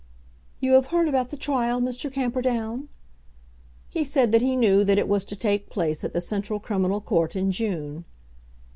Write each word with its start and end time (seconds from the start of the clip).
"You 0.59 0.71
have 0.73 0.87
heard 0.87 1.07
about 1.07 1.29
the 1.29 1.37
trial, 1.37 1.79
Mr. 1.79 2.11
Camperdown?" 2.11 2.89
He 3.87 4.03
said 4.03 4.31
that 4.31 4.41
he 4.41 4.55
knew 4.55 4.83
that 4.83 4.97
it 4.97 5.07
was 5.07 5.23
to 5.25 5.35
take 5.35 5.69
place 5.69 6.03
at 6.03 6.11
the 6.11 6.19
Central 6.21 6.59
Criminal 6.59 7.01
Court 7.01 7.35
in 7.35 7.51
June. 7.51 8.05